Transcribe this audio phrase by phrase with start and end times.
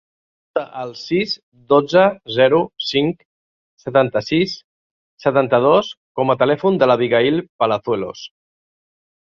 [0.59, 1.33] Apunta el sis,
[1.73, 2.05] dotze,
[2.37, 2.61] zero,
[2.93, 3.21] cinc,
[3.85, 4.57] setanta-sis,
[5.27, 8.29] setanta-dos com a telèfon de l'Abigaïl Palazuelos.